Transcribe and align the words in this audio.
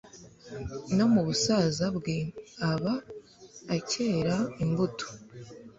No 0.95 1.05
mu 1.13 1.21
busaza 1.27 1.85
bwe 1.97 2.17
aba 2.71 2.93
akera 3.75 4.35
imbuto 4.63 5.05